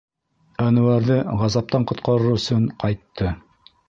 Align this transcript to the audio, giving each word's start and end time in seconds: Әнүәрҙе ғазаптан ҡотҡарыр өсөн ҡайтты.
Әнүәрҙе 0.67 1.17
ғазаптан 1.41 1.85
ҡотҡарыр 1.91 2.31
өсөн 2.39 2.65
ҡайтты. 2.85 3.29